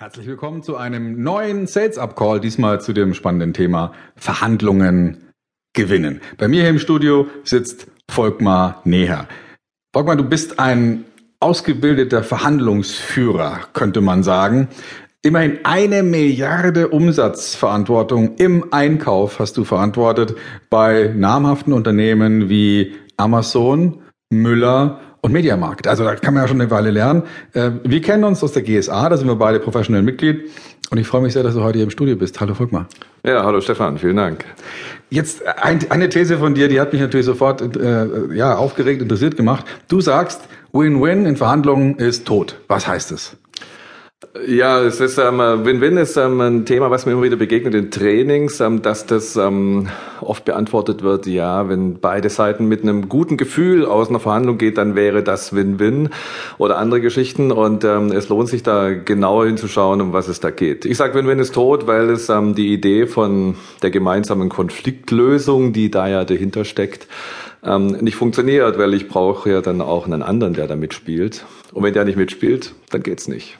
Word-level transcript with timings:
Herzlich 0.00 0.28
willkommen 0.28 0.62
zu 0.62 0.76
einem 0.76 1.24
neuen 1.24 1.66
Sales 1.66 1.98
Up 1.98 2.14
Call, 2.14 2.38
diesmal 2.38 2.80
zu 2.80 2.92
dem 2.92 3.14
spannenden 3.14 3.52
Thema 3.52 3.90
Verhandlungen 4.14 5.32
gewinnen. 5.72 6.20
Bei 6.36 6.46
mir 6.46 6.60
hier 6.60 6.70
im 6.70 6.78
Studio 6.78 7.26
sitzt 7.42 7.88
Volkmar 8.08 8.80
Neher. 8.84 9.26
Volkmar, 9.92 10.14
du 10.14 10.22
bist 10.22 10.60
ein 10.60 11.04
ausgebildeter 11.40 12.22
Verhandlungsführer, 12.22 13.62
könnte 13.72 14.00
man 14.00 14.22
sagen. 14.22 14.68
Immerhin 15.22 15.64
eine 15.64 16.04
Milliarde 16.04 16.90
Umsatzverantwortung 16.90 18.36
im 18.36 18.72
Einkauf 18.72 19.40
hast 19.40 19.56
du 19.56 19.64
verantwortet 19.64 20.36
bei 20.70 21.12
namhaften 21.12 21.72
Unternehmen 21.72 22.48
wie 22.48 22.94
Amazon, 23.16 24.02
Müller 24.30 25.00
und 25.20 25.32
Mediamarkt. 25.32 25.86
Also 25.86 26.04
da 26.04 26.14
kann 26.14 26.34
man 26.34 26.44
ja 26.44 26.48
schon 26.48 26.60
eine 26.60 26.70
Weile 26.70 26.90
lernen. 26.90 27.22
Äh, 27.52 27.70
wir 27.84 28.00
kennen 28.00 28.24
uns 28.24 28.42
aus 28.42 28.52
der 28.52 28.62
GSA, 28.62 29.08
da 29.08 29.16
sind 29.16 29.26
wir 29.26 29.36
beide 29.36 29.60
professionell 29.60 30.02
Mitglied. 30.02 30.50
Und 30.90 30.98
ich 30.98 31.06
freue 31.06 31.20
mich 31.20 31.34
sehr, 31.34 31.42
dass 31.42 31.54
du 31.54 31.62
heute 31.62 31.78
hier 31.78 31.84
im 31.84 31.90
Studio 31.90 32.16
bist. 32.16 32.40
Hallo 32.40 32.54
Volkmar. 32.54 32.86
Ja, 33.22 33.44
hallo 33.44 33.60
Stefan, 33.60 33.98
vielen 33.98 34.16
Dank. 34.16 34.44
Jetzt 35.10 35.42
eine 35.90 36.08
These 36.08 36.38
von 36.38 36.54
dir, 36.54 36.68
die 36.68 36.80
hat 36.80 36.92
mich 36.92 37.02
natürlich 37.02 37.26
sofort 37.26 37.76
äh, 37.76 38.34
ja, 38.34 38.56
aufgeregt, 38.56 39.02
interessiert 39.02 39.36
gemacht. 39.36 39.66
Du 39.88 40.00
sagst, 40.00 40.42
Win-Win 40.72 41.26
in 41.26 41.36
Verhandlungen 41.36 41.96
ist 41.96 42.26
tot. 42.26 42.60
Was 42.68 42.86
heißt 42.86 43.12
es? 43.12 43.36
Ja, 44.48 44.82
es 44.82 44.98
ist 44.98 45.16
ähm, 45.18 45.38
Win-Win 45.38 45.96
ist 45.96 46.16
ähm, 46.16 46.40
ein 46.40 46.66
Thema, 46.66 46.90
was 46.90 47.06
mir 47.06 47.12
immer 47.12 47.22
wieder 47.22 47.36
begegnet 47.36 47.74
in 47.74 47.92
Trainings, 47.92 48.58
ähm, 48.58 48.82
dass 48.82 49.06
das 49.06 49.36
ähm, 49.36 49.88
oft 50.20 50.44
beantwortet 50.44 51.02
wird, 51.02 51.26
ja, 51.26 51.68
wenn 51.68 52.00
beide 52.00 52.28
Seiten 52.28 52.66
mit 52.66 52.82
einem 52.82 53.08
guten 53.08 53.36
Gefühl 53.36 53.86
aus 53.86 54.08
einer 54.08 54.18
Verhandlung 54.18 54.58
geht, 54.58 54.76
dann 54.76 54.96
wäre 54.96 55.22
das 55.22 55.54
Win-Win 55.54 56.08
oder 56.58 56.78
andere 56.78 57.00
Geschichten 57.00 57.52
und 57.52 57.84
ähm, 57.84 58.10
es 58.10 58.28
lohnt 58.28 58.48
sich 58.48 58.64
da 58.64 58.92
genauer 58.92 59.46
hinzuschauen, 59.46 60.00
um 60.00 60.12
was 60.12 60.26
es 60.26 60.40
da 60.40 60.50
geht. 60.50 60.84
Ich 60.84 60.96
sage, 60.96 61.14
Win-Win 61.14 61.38
ist 61.38 61.54
tot, 61.54 61.86
weil 61.86 62.10
es 62.10 62.28
ähm, 62.28 62.56
die 62.56 62.72
Idee 62.72 63.06
von 63.06 63.54
der 63.82 63.90
gemeinsamen 63.90 64.48
Konfliktlösung, 64.48 65.72
die 65.72 65.92
da 65.92 66.08
ja 66.08 66.24
dahinter 66.24 66.64
steckt, 66.64 67.06
ähm, 67.62 67.92
nicht 68.00 68.16
funktioniert, 68.16 68.78
weil 68.78 68.94
ich 68.94 69.06
brauche 69.06 69.48
ja 69.48 69.60
dann 69.60 69.80
auch 69.80 70.06
einen 70.06 70.24
anderen, 70.24 70.54
der 70.54 70.66
da 70.66 70.74
mitspielt. 70.74 71.46
Und 71.72 71.84
wenn 71.84 71.94
der 71.94 72.04
nicht 72.04 72.16
mitspielt, 72.16 72.74
dann 72.90 73.04
geht's 73.04 73.28
nicht. 73.28 73.58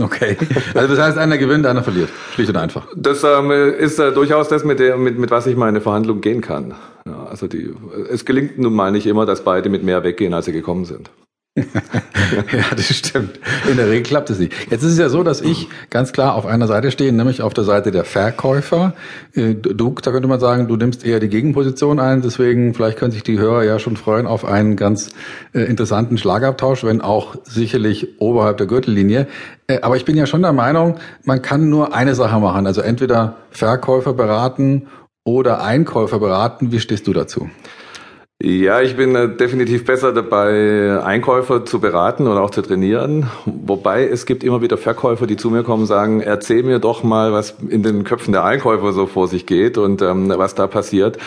Okay. 0.00 0.36
Also 0.74 0.94
das 0.94 1.04
heißt, 1.04 1.18
einer 1.18 1.38
gewinnt, 1.38 1.66
einer 1.66 1.82
verliert. 1.82 2.10
Schlicht 2.34 2.50
und 2.50 2.56
einfach. 2.56 2.86
Das 2.96 3.24
ähm, 3.24 3.50
ist 3.50 3.98
äh, 3.98 4.12
durchaus 4.12 4.48
das, 4.48 4.64
mit, 4.64 4.78
der, 4.78 4.96
mit, 4.96 5.18
mit 5.18 5.30
was 5.30 5.46
ich 5.46 5.56
meine 5.56 5.80
Verhandlung 5.80 6.20
gehen 6.20 6.40
kann. 6.40 6.74
Ja, 7.06 7.24
also 7.24 7.46
die, 7.46 7.74
es 8.10 8.24
gelingt 8.24 8.58
nun 8.58 8.74
mal 8.74 8.92
nicht 8.92 9.06
immer, 9.06 9.26
dass 9.26 9.42
beide 9.42 9.68
mit 9.68 9.82
mehr 9.82 10.04
weggehen, 10.04 10.34
als 10.34 10.46
sie 10.46 10.52
gekommen 10.52 10.84
sind. 10.84 11.10
ja, 12.52 12.74
das 12.74 12.94
stimmt. 12.94 13.40
In 13.68 13.76
der 13.76 13.88
Regel 13.88 14.02
klappt 14.02 14.30
es 14.30 14.38
nicht. 14.38 14.52
Jetzt 14.70 14.82
ist 14.82 14.92
es 14.92 14.98
ja 14.98 15.08
so, 15.08 15.22
dass 15.22 15.40
ich 15.40 15.68
ganz 15.90 16.12
klar 16.12 16.34
auf 16.34 16.46
einer 16.46 16.66
Seite 16.66 16.90
stehe, 16.90 17.12
nämlich 17.12 17.42
auf 17.42 17.54
der 17.54 17.64
Seite 17.64 17.90
der 17.90 18.04
Verkäufer. 18.04 18.94
Äh, 19.34 19.54
du, 19.54 19.94
da 19.94 20.10
könnte 20.10 20.28
man 20.28 20.40
sagen, 20.40 20.68
du 20.68 20.76
nimmst 20.76 21.04
eher 21.04 21.20
die 21.20 21.28
Gegenposition 21.28 21.98
ein. 21.98 22.22
Deswegen, 22.22 22.74
vielleicht 22.74 22.98
können 22.98 23.12
sich 23.12 23.22
die 23.22 23.38
Hörer 23.38 23.64
ja 23.64 23.78
schon 23.78 23.96
freuen 23.96 24.26
auf 24.26 24.44
einen 24.44 24.76
ganz 24.76 25.10
äh, 25.52 25.60
interessanten 25.60 26.18
Schlagabtausch, 26.18 26.84
wenn 26.84 27.00
auch 27.00 27.36
sicherlich 27.44 28.20
oberhalb 28.20 28.58
der 28.58 28.66
Gürtellinie. 28.66 29.26
Äh, 29.66 29.80
aber 29.80 29.96
ich 29.96 30.04
bin 30.04 30.16
ja 30.16 30.26
schon 30.26 30.42
der 30.42 30.52
Meinung, 30.52 30.98
man 31.24 31.42
kann 31.42 31.68
nur 31.68 31.94
eine 31.94 32.14
Sache 32.14 32.38
machen. 32.38 32.66
Also 32.66 32.82
entweder 32.82 33.36
Verkäufer 33.50 34.12
beraten 34.12 34.86
oder 35.24 35.62
Einkäufer 35.62 36.20
beraten. 36.20 36.72
Wie 36.72 36.80
stehst 36.80 37.06
du 37.06 37.12
dazu? 37.12 37.50
Ja, 38.40 38.80
ich 38.80 38.96
bin 38.96 39.16
äh, 39.16 39.34
definitiv 39.34 39.84
besser 39.84 40.12
dabei, 40.12 41.02
Einkäufer 41.02 41.64
zu 41.64 41.80
beraten 41.80 42.28
und 42.28 42.38
auch 42.38 42.50
zu 42.50 42.62
trainieren. 42.62 43.28
Wobei 43.46 44.06
es 44.06 44.26
gibt 44.26 44.44
immer 44.44 44.62
wieder 44.62 44.78
Verkäufer, 44.78 45.26
die 45.26 45.36
zu 45.36 45.50
mir 45.50 45.64
kommen 45.64 45.82
und 45.82 45.86
sagen, 45.88 46.20
erzähl 46.20 46.62
mir 46.62 46.78
doch 46.78 47.02
mal, 47.02 47.32
was 47.32 47.56
in 47.68 47.82
den 47.82 48.04
Köpfen 48.04 48.30
der 48.30 48.44
Einkäufer 48.44 48.92
so 48.92 49.06
vor 49.06 49.26
sich 49.26 49.44
geht 49.44 49.76
und 49.76 50.02
ähm, 50.02 50.32
was 50.36 50.54
da 50.54 50.68
passiert. 50.68 51.18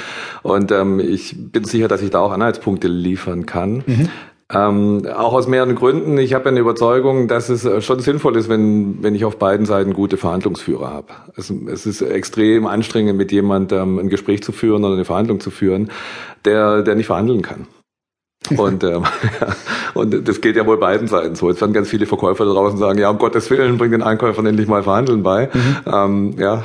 Und 0.42 0.72
ähm, 0.72 1.02
ich 1.02 1.36
bin 1.38 1.66
sicher, 1.66 1.90
dass 1.90 2.02
ich 2.02 2.12
da 2.12 2.20
auch 2.20 2.32
Anhaltspunkte 2.32 2.88
liefern 2.88 3.46
kann. 3.46 3.84
Mhm. 3.86 4.10
Ähm, 4.54 5.08
auch 5.08 5.34
aus 5.34 5.48
mehreren 5.48 5.76
Gründen. 5.76 6.18
Ich 6.18 6.34
habe 6.34 6.50
eine 6.50 6.60
Überzeugung, 6.60 7.28
dass 7.28 7.50
es 7.50 7.64
äh, 7.64 7.82
schon 7.82 8.00
sinnvoll 8.00 8.36
ist, 8.36 8.50
wenn, 8.50 9.02
wenn 9.02 9.16
ich 9.16 9.24
auf 9.24 9.38
beiden 9.38 9.66
Seiten 9.66 9.94
gute 9.94 10.18
Verhandlungsführer 10.18 10.90
habe. 10.90 11.08
Es, 11.38 11.50
es 11.50 11.86
ist 11.86 12.02
extrem 12.02 12.68
anstrengend, 12.68 13.18
mit 13.18 13.32
jemandem 13.32 14.00
ein 14.00 14.10
Gespräch 14.10 14.44
zu 14.44 14.52
führen 14.52 14.84
oder 14.84 14.96
eine 14.96 15.06
Verhandlung 15.06 15.40
zu 15.40 15.52
führen, 15.52 15.90
der, 16.44 16.82
der 16.82 16.96
nicht 16.96 17.08
verhandeln 17.08 17.42
kann. 17.42 17.68
Und, 18.58 18.84
ähm, 18.84 19.04
und 19.94 20.28
das 20.28 20.42
geht 20.42 20.56
ja 20.56 20.66
wohl 20.66 20.78
beiden 20.78 21.08
Seiten 21.08 21.36
so. 21.36 21.50
Jetzt 21.50 21.62
werden 21.62 21.74
ganz 21.74 21.90
viele 21.90 22.08
Verkäufer 22.08 22.44
da 22.46 22.54
draußen 22.54 22.78
sagen, 22.78 23.00
ja, 23.00 23.10
um 23.10 23.20
Gottes 23.20 23.50
Willen, 23.52 23.78
bring 23.78 23.92
den 23.92 24.02
Einkäufern 24.02 24.46
endlich 24.48 24.68
mal 24.68 24.84
Verhandeln 24.84 25.22
bei. 25.24 25.50
Mhm. 25.54 25.78
Ähm, 25.86 26.36
ja, 26.38 26.64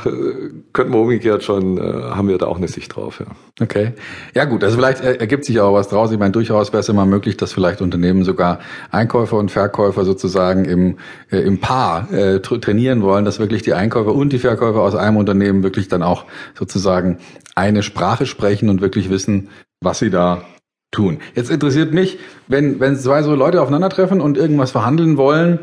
könnten 0.77 0.93
wir 0.93 1.01
umgekehrt 1.01 1.43
schon, 1.43 1.79
äh, 1.79 1.81
haben 1.81 2.29
wir 2.29 2.37
da 2.37 2.47
auch 2.47 2.59
eine 2.59 2.69
Sicht 2.69 2.95
drauf. 2.95 3.19
Ja. 3.21 3.27
Okay. 3.61 3.95
Ja 4.35 4.45
gut, 4.45 4.63
also 4.63 4.77
vielleicht 4.77 5.03
ergibt 5.03 5.47
sich 5.47 5.59
auch 5.59 5.73
was 5.73 5.89
draus. 5.89 6.13
Ich 6.13 6.19
meine, 6.19 6.33
durchaus 6.33 6.73
wäre 6.73 6.81
es 6.81 6.89
immer 6.91 7.07
möglich, 7.07 7.39
dass 7.39 7.55
vielleicht 7.55 7.81
Unternehmen 7.81 8.25
sogar 8.25 8.61
Einkäufer 8.91 9.39
und 9.39 9.51
Verkäufer 9.51 10.05
sozusagen 10.05 10.67
im, 10.67 10.99
äh, 11.31 11.39
im 11.39 11.59
Paar 11.61 12.13
äh, 12.13 12.41
trainieren 12.41 13.03
wollen, 13.03 13.25
dass 13.25 13.39
wirklich 13.39 13.63
die 13.63 13.73
Einkäufer 13.73 14.15
und 14.15 14.35
die 14.35 14.39
Verkäufer 14.39 14.81
aus 14.81 14.95
einem 14.95 15.17
Unternehmen 15.17 15.63
wirklich 15.63 15.89
dann 15.89 16.03
auch 16.03 16.27
sozusagen 16.55 17.19
eine 17.55 17.83
Sprache 17.83 18.27
sprechen 18.27 18.69
und 18.69 18.83
wirklich 18.83 19.09
wissen, 19.09 19.49
was 19.81 19.99
sie 19.99 20.11
da 20.11 20.43
tun. 20.91 21.21
Jetzt 21.35 21.51
interessiert 21.51 21.95
mich, 21.95 22.19
wenn, 22.49 22.81
wenn 22.81 22.97
zwei 22.97 23.23
so 23.23 23.35
Leute 23.35 23.63
aufeinandertreffen 23.63 24.21
und 24.21 24.37
irgendwas 24.37 24.73
verhandeln 24.73 25.17
wollen, 25.17 25.61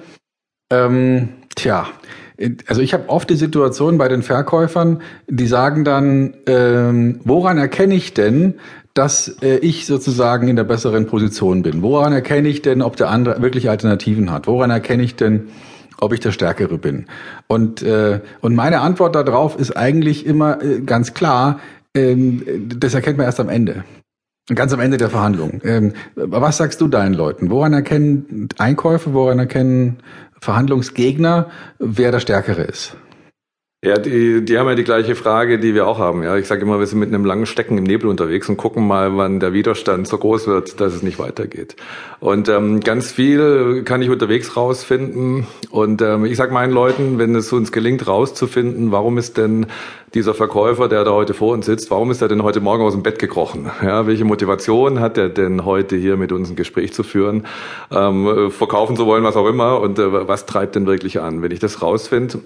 ähm, 0.71 1.29
tja, 1.55 1.87
also 2.67 2.81
ich 2.81 2.93
habe 2.93 3.09
oft 3.09 3.29
die 3.29 3.35
Situation 3.35 3.97
bei 3.97 4.07
den 4.07 4.23
Verkäufern, 4.23 5.01
die 5.27 5.47
sagen 5.47 5.83
dann, 5.83 6.35
ähm, 6.47 7.19
woran 7.23 7.57
erkenne 7.57 7.93
ich 7.93 8.13
denn, 8.13 8.55
dass 8.93 9.37
äh, 9.41 9.57
ich 9.57 9.85
sozusagen 9.85 10.47
in 10.47 10.55
der 10.55 10.63
besseren 10.63 11.07
Position 11.07 11.63
bin? 11.63 11.81
Woran 11.81 12.13
erkenne 12.13 12.47
ich 12.47 12.61
denn, 12.61 12.81
ob 12.81 12.95
der 12.95 13.09
andere 13.09 13.41
wirklich 13.41 13.69
Alternativen 13.69 14.31
hat? 14.31 14.47
Woran 14.47 14.69
erkenne 14.69 15.03
ich 15.03 15.15
denn, 15.15 15.49
ob 15.99 16.13
ich 16.13 16.19
der 16.19 16.31
Stärkere 16.31 16.77
bin? 16.77 17.05
Und, 17.47 17.81
äh, 17.81 18.21
und 18.41 18.55
meine 18.55 18.81
Antwort 18.81 19.15
darauf 19.15 19.57
ist 19.57 19.75
eigentlich 19.75 20.25
immer 20.25 20.61
äh, 20.61 20.81
ganz 20.81 21.13
klar, 21.13 21.59
ähm, 21.95 22.43
das 22.77 22.93
erkennt 22.93 23.17
man 23.17 23.25
erst 23.25 23.39
am 23.39 23.49
Ende. 23.49 23.83
Ganz 24.53 24.73
am 24.73 24.81
Ende 24.81 24.97
der 24.97 25.09
Verhandlung. 25.09 25.61
Ähm, 25.63 25.93
was 26.15 26.57
sagst 26.57 26.81
du 26.81 26.89
deinen 26.89 27.13
Leuten? 27.13 27.49
Woran 27.49 27.71
erkennen 27.71 28.49
Einkäufe, 28.57 29.13
woran 29.13 29.39
erkennen 29.39 29.99
Verhandlungsgegner, 30.43 31.49
wer 31.79 32.11
der 32.11 32.19
Stärkere 32.19 32.63
ist? 32.63 32.95
Ja, 33.83 33.97
die, 33.97 34.45
die 34.45 34.57
haben 34.57 34.69
ja 34.69 34.75
die 34.75 34.85
gleiche 34.85 35.13
Frage, 35.13 35.59
die 35.59 35.75
wir 35.75 35.85
auch 35.85 35.99
haben. 35.99 36.23
Ja, 36.23 36.37
ich 36.37 36.47
sage 36.47 36.61
immer, 36.61 36.79
wir 36.79 36.87
sind 36.87 36.99
mit 36.99 37.09
einem 37.09 37.25
langen 37.25 37.45
Stecken 37.45 37.77
im 37.77 37.83
Nebel 37.83 38.07
unterwegs 38.07 38.47
und 38.47 38.55
gucken 38.55 38.87
mal, 38.87 39.17
wann 39.17 39.41
der 39.41 39.51
Widerstand 39.51 40.07
so 40.07 40.17
groß 40.17 40.47
wird, 40.47 40.79
dass 40.79 40.93
es 40.93 41.03
nicht 41.03 41.19
weitergeht. 41.19 41.75
Und 42.21 42.47
ähm, 42.47 42.79
ganz 42.79 43.11
viel 43.11 43.83
kann 43.83 44.01
ich 44.01 44.09
unterwegs 44.09 44.55
rausfinden. 44.55 45.47
Und 45.69 46.01
ähm, 46.01 46.23
ich 46.23 46.37
sage 46.37 46.53
meinen 46.53 46.71
Leuten, 46.71 47.17
wenn 47.17 47.35
es 47.35 47.51
uns 47.51 47.73
gelingt, 47.73 48.07
rauszufinden, 48.07 48.93
warum 48.93 49.17
ist 49.17 49.35
denn 49.35 49.65
dieser 50.13 50.33
Verkäufer, 50.33 50.87
der 50.87 51.03
da 51.03 51.11
heute 51.11 51.33
vor 51.33 51.51
uns 51.51 51.65
sitzt, 51.65 51.91
warum 51.91 52.09
ist 52.09 52.21
er 52.21 52.29
denn 52.29 52.41
heute 52.41 52.61
Morgen 52.61 52.85
aus 52.85 52.93
dem 52.93 53.03
Bett 53.03 53.19
gekrochen? 53.19 53.69
Ja, 53.83 54.07
welche 54.07 54.23
Motivation 54.23 55.01
hat 55.01 55.17
er 55.17 55.27
denn 55.27 55.65
heute 55.65 55.97
hier 55.97 56.15
mit 56.15 56.31
uns 56.31 56.49
ein 56.49 56.55
Gespräch 56.55 56.93
zu 56.93 57.03
führen, 57.03 57.47
ähm, 57.91 58.49
verkaufen 58.49 58.95
zu 58.95 59.05
wollen, 59.07 59.25
was 59.25 59.35
auch 59.35 59.49
immer? 59.49 59.81
Und 59.81 59.99
äh, 59.99 60.25
was 60.25 60.45
treibt 60.45 60.75
denn 60.75 60.85
wirklich 60.85 61.19
an? 61.19 61.41
Wenn 61.41 61.51
ich 61.51 61.59
das 61.59 61.81
rausfinde 61.81 62.39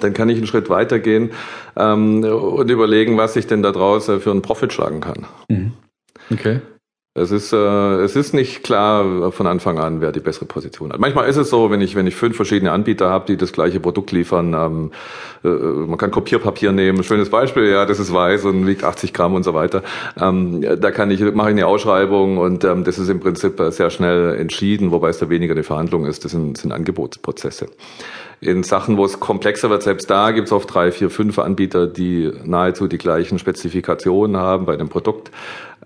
dann 0.00 0.12
kann 0.14 0.28
ich 0.28 0.38
einen 0.38 0.46
Schritt 0.46 0.68
weitergehen 0.70 1.30
ähm, 1.76 2.24
und 2.24 2.70
überlegen, 2.70 3.16
was 3.16 3.36
ich 3.36 3.46
denn 3.46 3.62
da 3.62 3.72
draußen 3.72 4.20
für 4.20 4.30
einen 4.30 4.42
Profit 4.42 4.72
schlagen 4.72 5.00
kann. 5.00 5.26
Mhm. 5.48 5.72
Okay. 6.30 6.60
Es 7.12 7.32
ist, 7.32 7.52
äh, 7.52 7.56
es 7.56 8.14
ist 8.14 8.34
nicht 8.34 8.62
klar 8.62 9.32
von 9.32 9.48
Anfang 9.48 9.80
an, 9.80 10.00
wer 10.00 10.12
die 10.12 10.20
bessere 10.20 10.44
Position 10.44 10.92
hat. 10.92 11.00
Manchmal 11.00 11.28
ist 11.28 11.38
es 11.38 11.50
so, 11.50 11.68
wenn 11.68 11.80
ich, 11.80 11.96
wenn 11.96 12.06
ich 12.06 12.14
fünf 12.14 12.36
verschiedene 12.36 12.70
Anbieter 12.70 13.10
habe, 13.10 13.26
die 13.26 13.36
das 13.36 13.52
gleiche 13.52 13.80
Produkt 13.80 14.12
liefern, 14.12 14.54
ähm, 14.54 14.92
äh, 15.42 15.48
man 15.48 15.98
kann 15.98 16.12
Kopierpapier 16.12 16.70
nehmen, 16.70 17.02
schönes 17.02 17.28
Beispiel, 17.28 17.64
ja, 17.64 17.84
das 17.84 17.98
ist 17.98 18.14
weiß 18.14 18.44
und 18.44 18.64
wiegt 18.64 18.84
80 18.84 19.12
Gramm 19.12 19.34
und 19.34 19.42
so 19.42 19.54
weiter. 19.54 19.82
Ähm, 20.20 20.64
da 20.80 20.92
kann 20.92 21.10
ich, 21.10 21.20
mache 21.20 21.48
ich 21.48 21.56
eine 21.56 21.66
Ausschreibung 21.66 22.38
und 22.38 22.62
ähm, 22.62 22.84
das 22.84 22.96
ist 23.00 23.08
im 23.08 23.18
Prinzip 23.18 23.60
sehr 23.70 23.90
schnell 23.90 24.36
entschieden, 24.36 24.92
wobei 24.92 25.08
es 25.08 25.18
da 25.18 25.28
weniger 25.28 25.54
eine 25.54 25.64
Verhandlung 25.64 26.06
ist, 26.06 26.24
das 26.24 26.30
sind, 26.30 26.58
sind 26.58 26.70
Angebotsprozesse. 26.70 27.66
In 28.40 28.62
Sachen, 28.62 28.96
wo 28.96 29.04
es 29.04 29.20
komplexer 29.20 29.68
wird, 29.68 29.82
selbst 29.82 30.08
da 30.08 30.30
gibt 30.30 30.46
es 30.46 30.52
oft 30.52 30.72
drei, 30.72 30.92
vier, 30.92 31.10
fünf 31.10 31.38
Anbieter, 31.38 31.86
die 31.86 32.30
nahezu 32.44 32.86
die 32.86 32.96
gleichen 32.96 33.38
Spezifikationen 33.38 34.36
haben 34.40 34.64
bei 34.64 34.76
dem 34.76 34.88
Produkt. 34.88 35.30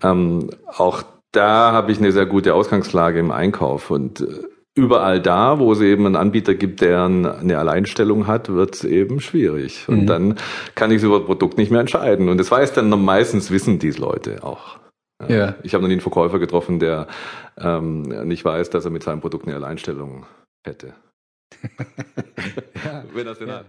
Ähm, 0.03 0.51
auch 0.67 1.03
da 1.33 1.73
habe 1.73 1.93
ich 1.93 1.99
eine 1.99 2.13
sehr 2.13 2.27
gute 2.27 2.55
Ausgangslage 2.55 3.19
im 3.19 3.31
Einkauf 3.31 3.91
und 3.91 4.21
äh, 4.21 4.27
überall 4.75 5.21
da, 5.21 5.59
wo 5.59 5.73
es 5.73 5.81
eben 5.81 6.07
einen 6.07 6.17
Anbieter 6.17 6.55
gibt, 6.55 6.81
der 6.81 7.05
eine 7.05 7.59
Alleinstellung 7.59 8.27
hat, 8.27 8.49
wird 8.49 8.75
es 8.75 8.85
eben 8.85 9.21
schwierig. 9.21 9.89
Und 9.89 10.03
mhm. 10.03 10.07
dann 10.07 10.35
kann 10.75 10.91
ich 10.91 11.03
über 11.03 11.19
das 11.19 11.27
Produkt 11.27 11.59
nicht 11.59 11.71
mehr 11.71 11.81
entscheiden. 11.81 12.29
Und 12.29 12.39
das 12.39 12.51
weiß 12.51 12.73
dann 12.73 12.89
meistens 13.05 13.51
wissen 13.51 13.79
diese 13.79 14.01
Leute 14.01 14.43
auch. 14.43 14.79
Ja. 15.29 15.55
Ich 15.63 15.75
habe 15.75 15.83
noch 15.83 15.89
nie 15.89 15.95
einen 15.95 16.01
Verkäufer 16.01 16.39
getroffen, 16.39 16.81
der 16.81 17.07
ähm, 17.57 18.03
nicht 18.27 18.45
weiß, 18.45 18.71
dass 18.71 18.85
er 18.85 18.91
mit 18.91 19.05
seinem 19.05 19.21
Produkt 19.21 19.47
eine 19.47 19.57
Alleinstellung 19.57 20.27
hätte. 20.65 20.95
wenn 23.15 23.27
er 23.27 23.33
es 23.33 23.39
denn 23.39 23.49
ja. 23.49 23.59
hat. 23.59 23.67